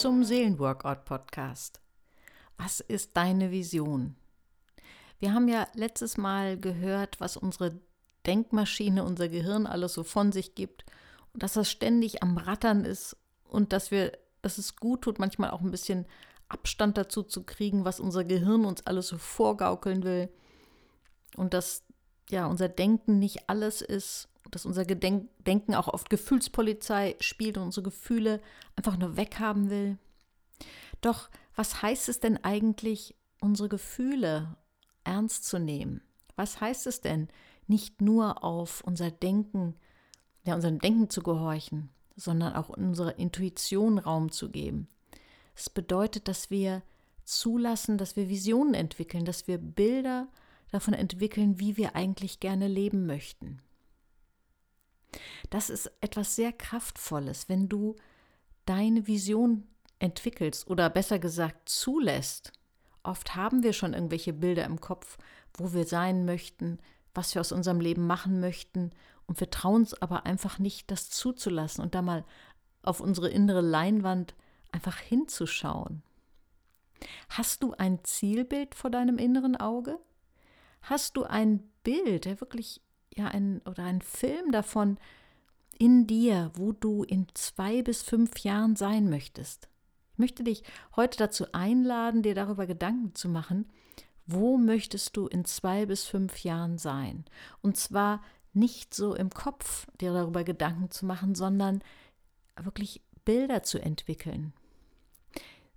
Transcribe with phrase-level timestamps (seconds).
[0.00, 1.78] zum Seelenworkout Podcast.
[2.56, 4.16] Was ist deine Vision?
[5.18, 7.78] Wir haben ja letztes Mal gehört, was unsere
[8.24, 10.86] Denkmaschine, unser Gehirn alles so von sich gibt
[11.34, 15.50] und dass das ständig am Rattern ist und dass wir, dass es gut tut, manchmal
[15.50, 16.06] auch ein bisschen
[16.48, 20.30] Abstand dazu zu kriegen, was unser Gehirn uns alles so vorgaukeln will
[21.36, 21.84] und dass
[22.30, 27.64] ja unser Denken nicht alles ist, dass unser Gedenk Denken auch oft Gefühlspolizei spielt und
[27.64, 28.40] unsere Gefühle
[28.76, 29.98] einfach nur weghaben will.
[31.00, 34.56] Doch was heißt es denn eigentlich, unsere Gefühle
[35.04, 36.02] ernst zu nehmen?
[36.36, 37.28] Was heißt es denn,
[37.66, 39.74] nicht nur auf unser Denken,
[40.44, 44.88] ja, unserem Denken zu gehorchen, sondern auch unserer Intuition Raum zu geben?
[45.54, 46.82] Es bedeutet, dass wir
[47.24, 50.28] zulassen, dass wir Visionen entwickeln, dass wir Bilder
[50.70, 53.60] davon entwickeln, wie wir eigentlich gerne leben möchten.
[55.50, 57.96] Das ist etwas sehr Kraftvolles, wenn du
[58.66, 59.66] deine Vision
[59.98, 62.52] entwickelst oder besser gesagt zulässt.
[63.02, 65.18] Oft haben wir schon irgendwelche Bilder im Kopf,
[65.54, 66.78] wo wir sein möchten,
[67.14, 68.92] was wir aus unserem Leben machen möchten,
[69.30, 72.24] und wir trauen uns aber einfach nicht, das zuzulassen und da mal
[72.82, 74.34] auf unsere innere Leinwand
[74.72, 76.02] einfach hinzuschauen.
[77.28, 80.00] Hast du ein Zielbild vor deinem inneren Auge?
[80.82, 82.80] Hast du ein Bild, der wirklich
[83.16, 84.98] ja ein oder ein Film davon
[85.78, 89.68] in dir, wo du in zwei bis fünf Jahren sein möchtest?
[90.12, 90.62] Ich möchte dich
[90.96, 93.66] heute dazu einladen, dir darüber Gedanken zu machen,
[94.26, 97.24] wo möchtest du in zwei bis fünf Jahren sein?
[97.62, 101.82] Und zwar nicht so im Kopf dir darüber Gedanken zu machen, sondern
[102.56, 104.52] wirklich Bilder zu entwickeln.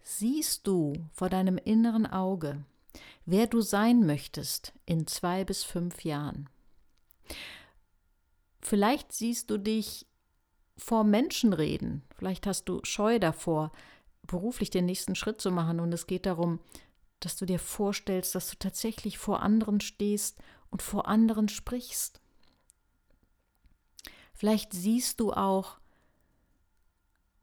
[0.01, 2.63] Siehst du vor deinem inneren Auge,
[3.25, 6.49] wer du sein möchtest in zwei bis fünf Jahren?
[8.61, 10.07] Vielleicht siehst du dich
[10.77, 12.03] vor Menschen reden.
[12.15, 13.71] Vielleicht hast du Scheu davor,
[14.25, 15.79] beruflich den nächsten Schritt zu machen.
[15.79, 16.59] Und es geht darum,
[17.19, 20.39] dass du dir vorstellst, dass du tatsächlich vor anderen stehst
[20.69, 22.21] und vor anderen sprichst.
[24.33, 25.77] Vielleicht siehst du auch,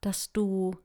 [0.00, 0.76] dass du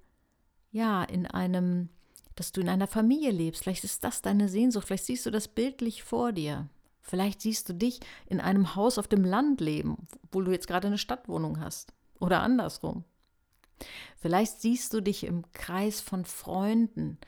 [0.72, 1.90] ja in einem,
[2.36, 3.64] dass du in einer Familie lebst.
[3.64, 4.88] Vielleicht ist das deine Sehnsucht.
[4.88, 6.70] Vielleicht siehst du das bildlich vor dir.
[7.06, 10.88] Vielleicht siehst du dich in einem Haus auf dem Land leben, wo du jetzt gerade
[10.88, 11.94] eine Stadtwohnung hast.
[12.20, 13.04] Oder andersrum.
[14.18, 17.20] Vielleicht siehst du dich im Kreis von Freunden,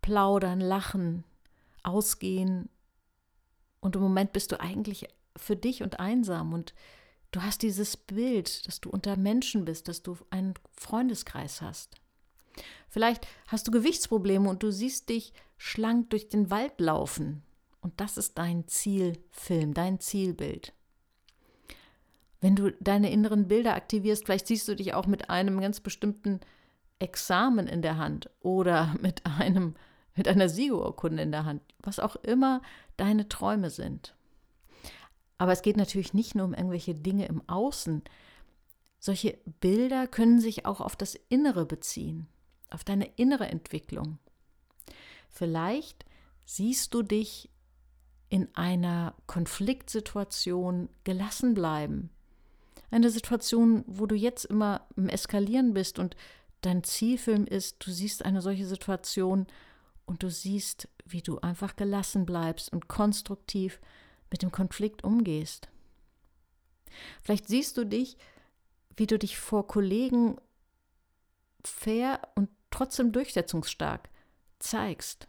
[0.00, 1.24] plaudern, lachen,
[1.82, 2.68] ausgehen.
[3.80, 6.52] Und im Moment bist du eigentlich für dich und einsam.
[6.52, 6.72] Und
[7.32, 11.96] du hast dieses Bild, dass du unter Menschen bist, dass du einen Freundeskreis hast.
[12.88, 17.42] Vielleicht hast du Gewichtsprobleme und du siehst dich schlank durch den Wald laufen
[17.84, 20.72] und das ist dein Zielfilm, dein Zielbild.
[22.40, 26.40] Wenn du deine inneren Bilder aktivierst, vielleicht siehst du dich auch mit einem ganz bestimmten
[26.98, 29.74] Examen in der Hand oder mit einem
[30.16, 32.62] mit einer Siegerurkunde in der Hand, was auch immer
[32.96, 34.14] deine Träume sind.
[35.36, 38.02] Aber es geht natürlich nicht nur um irgendwelche Dinge im Außen.
[38.98, 42.28] Solche Bilder können sich auch auf das Innere beziehen,
[42.70, 44.18] auf deine innere Entwicklung.
[45.28, 46.06] Vielleicht
[46.46, 47.50] siehst du dich
[48.34, 52.10] in einer Konfliktsituation gelassen bleiben.
[52.90, 56.16] Eine Situation, wo du jetzt immer im Eskalieren bist und
[56.60, 59.46] dein Zielfilm ist, du siehst eine solche Situation
[60.04, 63.80] und du siehst, wie du einfach gelassen bleibst und konstruktiv
[64.32, 65.68] mit dem Konflikt umgehst.
[67.22, 68.16] Vielleicht siehst du dich,
[68.96, 70.38] wie du dich vor Kollegen
[71.62, 74.08] fair und trotzdem durchsetzungsstark
[74.58, 75.28] zeigst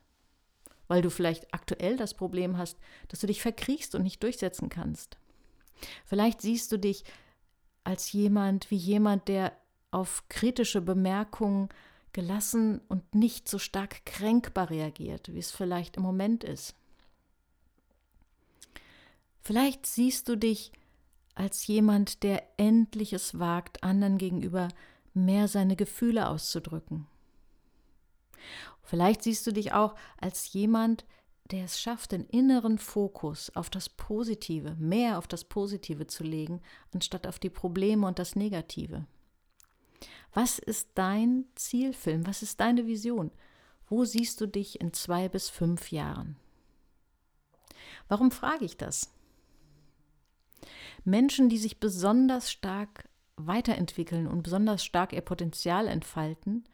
[0.88, 5.18] weil du vielleicht aktuell das Problem hast, dass du dich verkriechst und nicht durchsetzen kannst.
[6.06, 7.04] Vielleicht siehst du dich
[7.84, 9.54] als jemand wie jemand, der
[9.92, 11.70] auf kritische Bemerkungen
[12.14, 16.76] gelassen und nicht so stark kränkbar reagiert, wie es vielleicht im Moment ist.
[19.42, 20.72] Vielleicht siehst du dich
[21.36, 24.70] als jemand, der endlich es wagt, anderen gegenüber
[25.14, 27.08] mehr seine Gefühle auszudrücken.
[28.84, 31.06] Vielleicht siehst du dich auch als jemand,
[31.52, 36.62] der es schafft, den inneren Fokus auf das Positive, mehr auf das Positive zu legen,
[36.94, 39.06] anstatt auf die Probleme und das Negative.
[40.34, 42.26] Was ist dein Zielfilm?
[42.28, 43.32] Was ist deine Vision?
[43.88, 46.36] Wo siehst du dich in zwei bis fünf Jahren?
[48.08, 49.12] Warum frage ich das?
[51.04, 53.08] Menschen, die sich besonders stark
[53.38, 56.66] weiterentwickeln und besonders stark ihr Potenzial entfalten,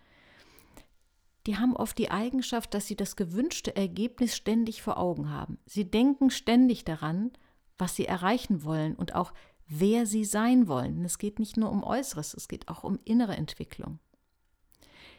[1.48, 5.58] die haben oft die Eigenschaft, dass sie das gewünschte Ergebnis ständig vor Augen haben.
[5.66, 7.32] Sie denken ständig daran,
[7.78, 9.34] was sie erreichen wollen und auch
[9.68, 11.04] wer sie sein wollen.
[11.04, 14.00] Es geht nicht nur um Äußeres, es geht auch um innere Entwicklung.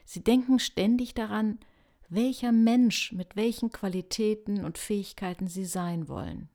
[0.05, 1.59] Sie denken ständig daran,
[2.09, 6.51] welcher Mensch mit welchen Qualitäten und Fähigkeiten sie sein wollen.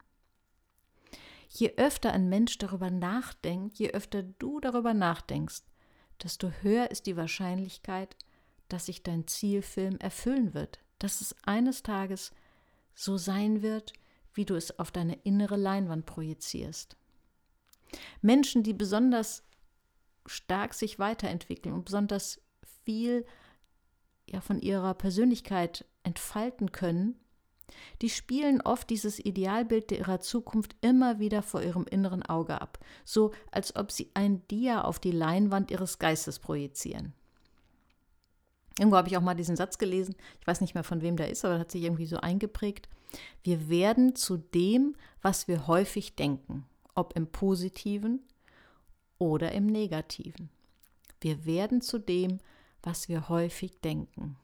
[1.49, 5.63] Je öfter ein Mensch darüber nachdenkt, je öfter du darüber nachdenkst,
[6.21, 8.15] desto höher ist die Wahrscheinlichkeit,
[8.69, 12.31] dass sich dein Zielfilm erfüllen wird, dass es eines Tages
[12.95, 13.93] so sein wird,
[14.33, 16.95] wie du es auf deine innere Leinwand projizierst.
[18.21, 19.43] Menschen, die besonders
[20.25, 22.41] stark sich weiterentwickeln und besonders
[22.83, 23.25] viel
[24.29, 27.15] ja, von ihrer Persönlichkeit entfalten können,
[28.01, 33.33] die spielen oft dieses Idealbild ihrer Zukunft immer wieder vor ihrem inneren Auge ab, so
[33.51, 37.13] als ob sie ein Dia auf die Leinwand ihres Geistes projizieren.
[38.79, 41.29] Irgendwo habe ich auch mal diesen Satz gelesen, ich weiß nicht mehr von wem der
[41.29, 42.87] ist, aber hat sich irgendwie so eingeprägt.
[43.43, 48.21] Wir werden zu dem, was wir häufig denken, ob im positiven
[49.17, 50.49] oder im negativen.
[51.21, 52.39] Wir werden zu dem,
[52.83, 54.37] was wir häufig denken.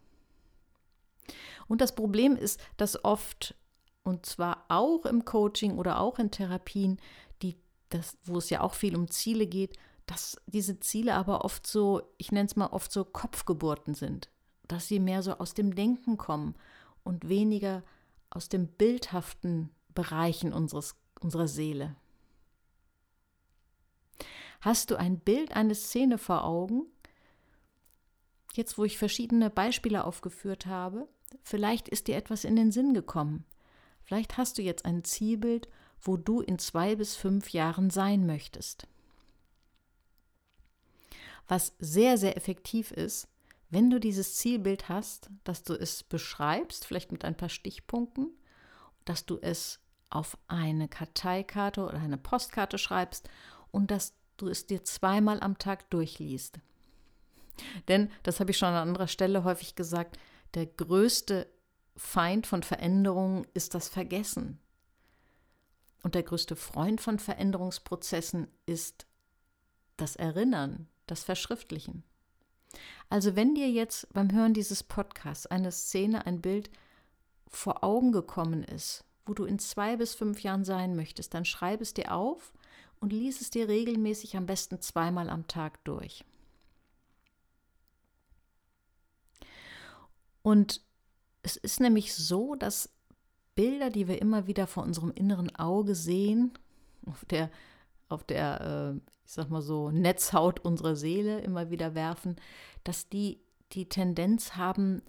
[1.67, 3.55] Und das Problem ist, dass oft,
[4.03, 6.99] und zwar auch im Coaching oder auch in Therapien,
[7.41, 7.55] die,
[7.89, 12.01] das, wo es ja auch viel um Ziele geht, dass diese Ziele aber oft so,
[12.17, 14.29] ich nenne es mal oft so Kopfgeburten sind,
[14.67, 16.55] dass sie mehr so aus dem Denken kommen
[17.03, 17.83] und weniger
[18.29, 21.95] aus dem bildhaften Bereichen unseres, unserer Seele.
[24.61, 26.85] Hast du ein Bild, eine Szene vor Augen?
[28.53, 31.07] Jetzt, wo ich verschiedene Beispiele aufgeführt habe,
[31.41, 33.45] vielleicht ist dir etwas in den Sinn gekommen.
[34.03, 35.67] Vielleicht hast du jetzt ein Zielbild,
[36.01, 38.87] wo du in zwei bis fünf Jahren sein möchtest.
[41.47, 43.27] Was sehr, sehr effektiv ist,
[43.69, 48.29] wenn du dieses Zielbild hast, dass du es beschreibst, vielleicht mit ein paar Stichpunkten,
[49.05, 49.79] dass du es
[50.09, 53.29] auf eine Karteikarte oder eine Postkarte schreibst
[53.71, 56.59] und dass du es dir zweimal am Tag durchliest.
[57.87, 60.17] Denn, das habe ich schon an anderer Stelle häufig gesagt,
[60.53, 61.47] der größte
[61.95, 64.59] Feind von Veränderungen ist das Vergessen.
[66.03, 69.07] Und der größte Freund von Veränderungsprozessen ist
[69.97, 72.03] das Erinnern, das Verschriftlichen.
[73.09, 76.69] Also wenn dir jetzt beim Hören dieses Podcasts eine Szene, ein Bild
[77.47, 81.81] vor Augen gekommen ist, wo du in zwei bis fünf Jahren sein möchtest, dann schreib
[81.81, 82.53] es dir auf
[82.99, 86.25] und lies es dir regelmäßig am besten zweimal am Tag durch.
[90.41, 90.81] Und
[91.41, 92.89] es ist nämlich so, dass
[93.55, 96.51] Bilder, die wir immer wieder vor unserem inneren Auge sehen,
[97.05, 97.49] auf der,
[98.13, 102.35] auf der, äh, ich sag mal so, Netzhaut unserer Seele immer wieder werfen,
[102.83, 103.39] dass die
[103.71, 105.01] die Tendenz haben,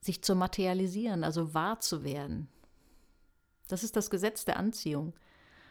[0.00, 2.48] sich zu materialisieren, also wahr zu werden.
[3.68, 5.14] Das ist das Gesetz der Anziehung.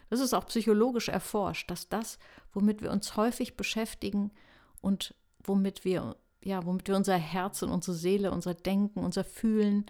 [0.09, 2.17] Das ist auch psychologisch erforscht, dass das,
[2.53, 4.31] womit wir uns häufig beschäftigen
[4.81, 9.85] und womit wir ja, womit wir unser Herz und unsere Seele, unser Denken, unser Fühlen,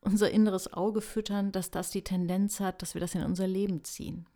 [0.00, 3.84] unser inneres Auge füttern, dass das die Tendenz hat, dass wir das in unser Leben
[3.84, 4.26] ziehen.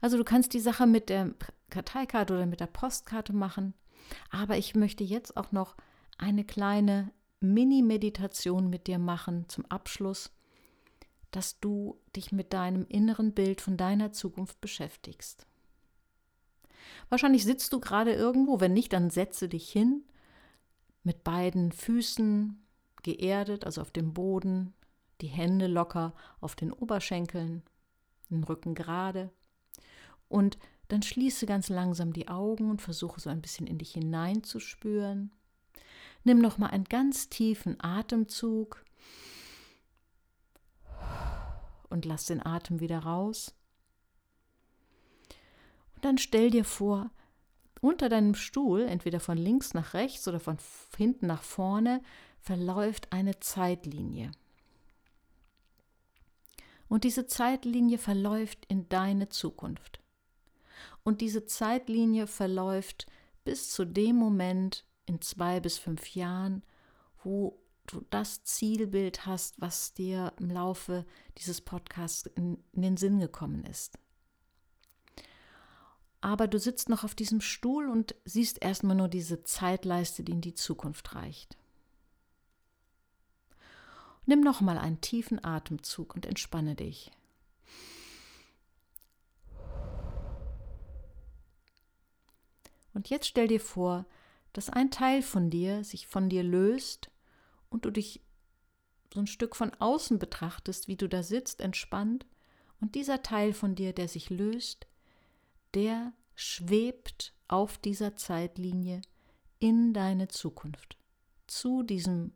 [0.00, 1.34] Also du kannst die Sache mit der
[1.70, 3.74] Karteikarte oder mit der Postkarte machen,
[4.30, 5.76] aber ich möchte jetzt auch noch
[6.18, 7.10] eine kleine
[7.40, 10.32] Mini-Meditation mit dir machen zum Abschluss,
[11.30, 15.46] dass du dich mit deinem inneren Bild von deiner Zukunft beschäftigst.
[17.10, 20.04] Wahrscheinlich sitzt du gerade irgendwo, wenn nicht, dann setze dich hin
[21.02, 22.64] mit beiden Füßen
[23.02, 24.74] geerdet, also auf dem Boden,
[25.20, 27.62] die Hände locker auf den Oberschenkeln,
[28.30, 29.30] den Rücken gerade
[30.28, 30.58] und
[30.88, 35.30] dann schließe ganz langsam die Augen und versuche so ein bisschen in dich hineinzuspüren.
[36.24, 38.84] Nimm noch mal einen ganz tiefen Atemzug
[41.90, 43.54] und lass den Atem wieder raus.
[45.94, 47.10] Und dann stell dir vor,
[47.80, 50.58] unter deinem Stuhl, entweder von links nach rechts oder von
[50.96, 52.02] hinten nach vorne,
[52.40, 54.32] verläuft eine Zeitlinie.
[56.88, 60.00] Und diese Zeitlinie verläuft in deine Zukunft.
[61.04, 63.06] Und diese Zeitlinie verläuft
[63.44, 66.62] bis zu dem Moment in zwei bis fünf Jahren,
[67.22, 71.06] wo du das Zielbild hast, was dir im Laufe
[71.38, 73.98] dieses Podcasts in, in den Sinn gekommen ist
[76.20, 80.40] aber du sitzt noch auf diesem Stuhl und siehst erstmal nur diese Zeitleiste, die in
[80.40, 81.56] die Zukunft reicht.
[84.26, 87.10] Nimm noch mal einen tiefen Atemzug und entspanne dich.
[92.98, 94.06] Und jetzt stell dir vor,
[94.52, 97.12] dass ein Teil von dir sich von dir löst
[97.70, 98.22] und du dich
[99.14, 102.26] so ein Stück von außen betrachtest, wie du da sitzt, entspannt,
[102.80, 104.88] und dieser Teil von dir, der sich löst,
[105.74, 109.02] der schwebt auf dieser Zeitlinie
[109.60, 110.98] in deine Zukunft,
[111.46, 112.32] zu diesem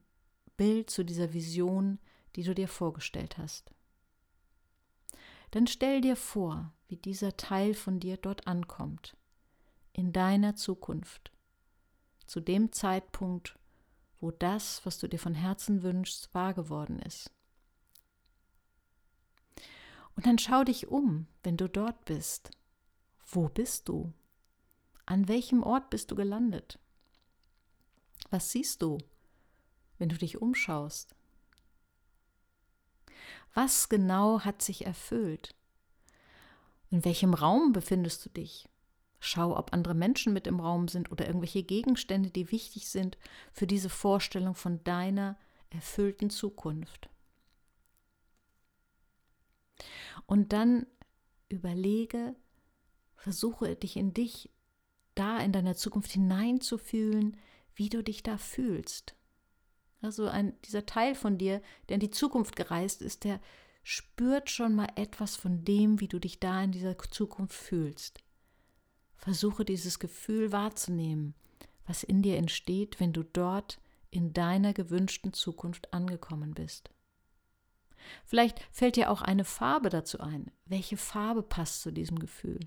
[0.56, 1.98] Bild, zu dieser Vision,
[2.36, 3.72] die du dir vorgestellt hast.
[5.50, 9.16] Dann stell dir vor, wie dieser Teil von dir dort ankommt,
[9.92, 11.32] in deiner Zukunft,
[12.26, 13.58] zu dem Zeitpunkt,
[14.20, 17.30] wo das, was du dir von Herzen wünschst, wahr geworden ist.
[20.14, 22.50] Und dann schau dich um, wenn du dort bist.
[23.26, 24.12] Wo bist du?
[25.06, 26.78] An welchem Ort bist du gelandet?
[28.30, 28.98] Was siehst du,
[29.98, 31.14] wenn du dich umschaust?
[33.54, 35.54] Was genau hat sich erfüllt?
[36.90, 38.68] In welchem Raum befindest du dich?
[39.24, 43.16] Schau, ob andere Menschen mit im Raum sind oder irgendwelche Gegenstände, die wichtig sind
[43.52, 45.38] für diese Vorstellung von deiner
[45.70, 47.08] erfüllten Zukunft.
[50.26, 50.86] Und dann
[51.48, 52.34] überlege,
[53.14, 54.50] versuche dich in dich
[55.14, 57.36] da in deiner Zukunft hineinzufühlen,
[57.76, 59.14] wie du dich da fühlst.
[60.00, 63.40] Also ein, dieser Teil von dir, der in die Zukunft gereist ist, der
[63.84, 68.18] spürt schon mal etwas von dem, wie du dich da in dieser Zukunft fühlst.
[69.22, 71.34] Versuche dieses Gefühl wahrzunehmen,
[71.86, 76.90] was in dir entsteht, wenn du dort in deiner gewünschten Zukunft angekommen bist.
[78.24, 80.50] Vielleicht fällt dir auch eine Farbe dazu ein.
[80.66, 82.58] Welche Farbe passt zu diesem Gefühl?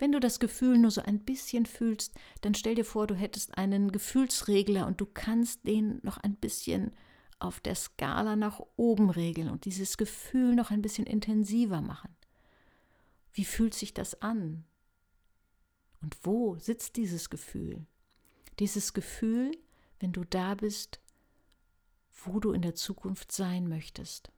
[0.00, 3.56] Wenn du das Gefühl nur so ein bisschen fühlst, dann stell dir vor, du hättest
[3.56, 6.90] einen Gefühlsregler und du kannst den noch ein bisschen
[7.38, 12.17] auf der Skala nach oben regeln und dieses Gefühl noch ein bisschen intensiver machen.
[13.32, 14.64] Wie fühlt sich das an?
[16.00, 17.86] Und wo sitzt dieses Gefühl?
[18.58, 19.52] Dieses Gefühl,
[20.00, 21.00] wenn du da bist,
[22.24, 24.30] wo du in der Zukunft sein möchtest.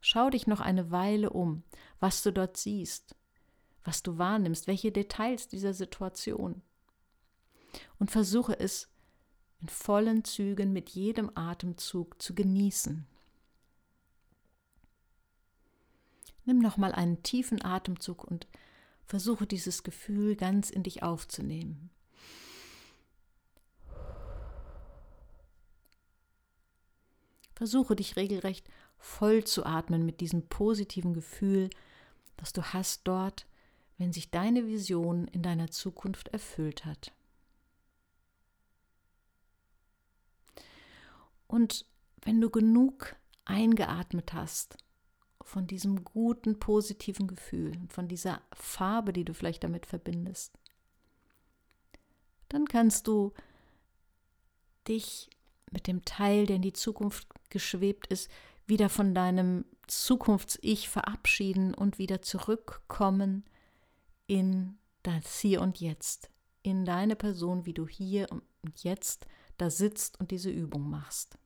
[0.00, 1.62] Schau dich noch eine Weile um,
[2.00, 3.16] was du dort siehst,
[3.84, 6.62] was du wahrnimmst, welche Details dieser Situation.
[7.98, 8.88] Und versuche es
[9.60, 13.06] in vollen Zügen mit jedem Atemzug zu genießen.
[16.46, 18.46] Nimm nochmal einen tiefen Atemzug und
[19.04, 21.90] versuche dieses Gefühl ganz in dich aufzunehmen.
[27.54, 31.68] Versuche dich regelrecht voll zu atmen mit diesem positiven Gefühl,
[32.36, 33.46] das du hast dort,
[33.98, 37.12] wenn sich deine Vision in deiner Zukunft erfüllt hat.
[41.48, 41.86] Und
[42.22, 44.76] wenn du genug eingeatmet hast
[45.46, 50.58] von diesem guten, positiven Gefühl, von dieser Farbe, die du vielleicht damit verbindest,
[52.48, 53.32] dann kannst du
[54.88, 55.30] dich
[55.70, 58.28] mit dem Teil, der in die Zukunft geschwebt ist,
[58.66, 63.44] wieder von deinem Zukunfts-Ich verabschieden und wieder zurückkommen
[64.26, 66.28] in das Hier und Jetzt,
[66.62, 68.42] in deine Person, wie du hier und
[68.82, 69.26] jetzt
[69.58, 71.38] da sitzt und diese Übung machst.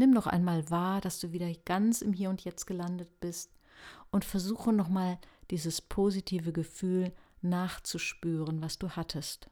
[0.00, 3.52] Nimm noch einmal wahr, dass du wieder ganz im Hier und Jetzt gelandet bist
[4.10, 5.18] und versuche nochmal
[5.50, 9.50] dieses positive Gefühl nachzuspüren, was du hattest.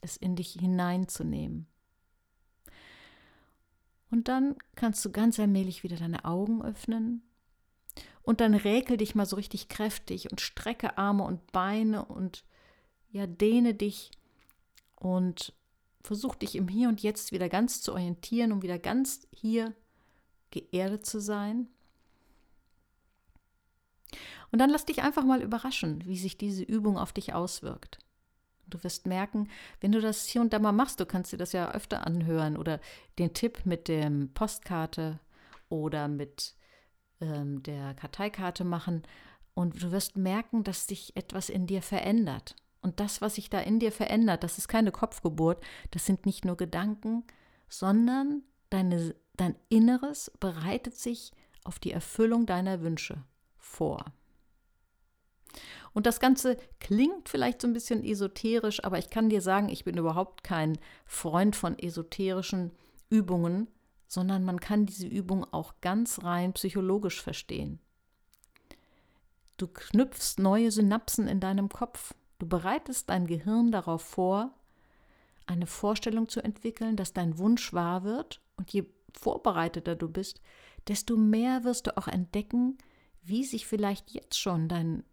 [0.00, 1.66] Es in dich hineinzunehmen.
[4.10, 7.20] Und dann kannst du ganz allmählich wieder deine Augen öffnen
[8.22, 12.46] und dann räkel dich mal so richtig kräftig und strecke Arme und Beine und
[13.10, 14.10] ja, dehne dich
[14.96, 15.52] und
[16.02, 19.74] versuch dich im Hier und Jetzt wieder ganz zu orientieren, um wieder ganz hier
[20.50, 21.68] geerdet zu sein.
[24.50, 27.98] Und dann lass dich einfach mal überraschen, wie sich diese Übung auf dich auswirkt.
[28.66, 29.48] Du wirst merken,
[29.80, 32.56] wenn du das hier und da mal machst, du kannst dir das ja öfter anhören
[32.56, 32.80] oder
[33.18, 35.20] den Tipp mit dem Postkarte
[35.68, 36.54] oder mit
[37.20, 39.02] ähm, der Karteikarte machen
[39.54, 42.54] und du wirst merken, dass sich etwas in dir verändert.
[42.80, 46.44] Und das, was sich da in dir verändert, das ist keine Kopfgeburt, das sind nicht
[46.44, 47.24] nur Gedanken,
[47.68, 51.32] sondern deine, dein Inneres bereitet sich
[51.64, 53.24] auf die Erfüllung deiner Wünsche
[53.56, 54.04] vor.
[55.92, 59.84] Und das Ganze klingt vielleicht so ein bisschen esoterisch, aber ich kann dir sagen, ich
[59.84, 62.72] bin überhaupt kein Freund von esoterischen
[63.10, 63.68] Übungen,
[64.06, 67.80] sondern man kann diese Übung auch ganz rein psychologisch verstehen.
[69.56, 72.14] Du knüpfst neue Synapsen in deinem Kopf.
[72.38, 74.54] Du bereitest dein Gehirn darauf vor,
[75.46, 78.40] eine Vorstellung zu entwickeln, dass dein Wunsch wahr wird.
[78.56, 80.40] Und je vorbereiteter du bist,
[80.86, 82.78] desto mehr wirst du auch entdecken,
[83.22, 85.04] wie sich vielleicht jetzt schon dein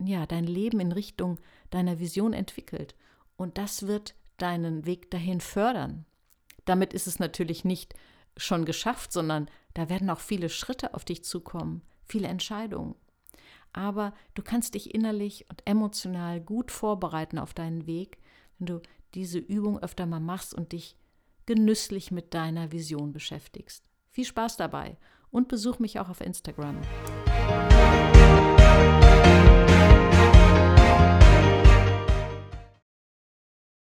[0.00, 1.38] ja, dein Leben in Richtung
[1.70, 2.94] deiner Vision entwickelt.
[3.36, 6.04] Und das wird deinen Weg dahin fördern.
[6.64, 7.94] Damit ist es natürlich nicht
[8.36, 12.94] schon geschafft, sondern da werden auch viele Schritte auf dich zukommen, viele Entscheidungen.
[13.78, 18.18] Aber du kannst dich innerlich und emotional gut vorbereiten auf deinen Weg,
[18.58, 18.82] wenn du
[19.14, 20.96] diese Übung öfter mal machst und dich
[21.46, 23.84] genüsslich mit deiner Vision beschäftigst.
[24.10, 24.96] Viel Spaß dabei
[25.30, 26.76] und besuch mich auch auf Instagram.